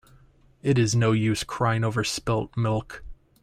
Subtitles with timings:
[0.63, 3.03] It is no use crying over spilt milk.